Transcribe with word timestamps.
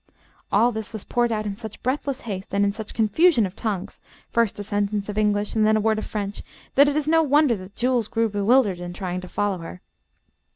All 0.51 0.71
this 0.71 0.93
was 0.93 1.03
poured 1.03 1.31
out 1.31 1.45
in 1.45 1.55
such 1.55 1.83
breathless 1.83 2.21
haste, 2.21 2.55
and 2.55 2.65
in 2.65 2.71
such 2.71 2.89
a 2.89 2.93
confusion 2.95 3.45
of 3.45 3.55
tongues, 3.55 4.01
first 4.31 4.57
a 4.57 4.63
sentence 4.63 5.09
of 5.09 5.17
English 5.19 5.53
and 5.53 5.63
then 5.63 5.77
a 5.77 5.79
word 5.79 5.99
of 5.99 6.07
French, 6.07 6.41
that 6.73 6.89
it 6.89 6.95
is 6.95 7.07
no 7.07 7.21
wonder 7.21 7.55
that 7.57 7.75
Jules 7.75 8.07
grew 8.07 8.27
bewildered 8.27 8.79
in 8.79 8.93
trying 8.93 9.21
to 9.21 9.27
follow 9.27 9.59
her. 9.59 9.79